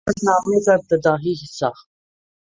سفر 0.03 0.19
نامے 0.25 0.57
کا 0.65 0.73
ابتدائی 0.73 1.33
حصہ 1.41 1.69